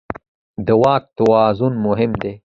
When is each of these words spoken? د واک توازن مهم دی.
د 0.65 0.67
واک 0.81 1.03
توازن 1.17 1.73
مهم 1.85 2.11
دی. 2.21 2.33